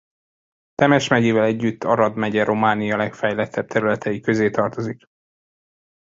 Temes 0.75 1.07
megyével 1.07 1.43
együtt 1.43 1.83
Arad 1.83 2.15
megye 2.15 2.43
Románia 2.43 2.97
legfejlettebb 2.97 3.67
területei 3.67 4.19
közé 4.19 4.49
tartozik. 4.49 5.01